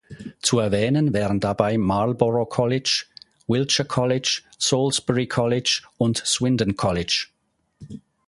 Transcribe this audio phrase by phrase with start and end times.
[0.41, 3.05] Zu erwähnen wären dabei Marlborough College,
[3.45, 7.27] Wiltshire College, Salisbury College und Swindon College.